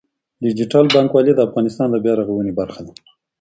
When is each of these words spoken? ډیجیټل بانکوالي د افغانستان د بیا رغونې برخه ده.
ډیجیټل 0.43 0.85
بانکوالي 0.93 1.33
د 1.35 1.39
افغانستان 1.47 1.87
د 1.91 1.95
بیا 2.03 2.13
رغونې 2.19 2.53
برخه 2.59 2.81
ده. 2.87 2.93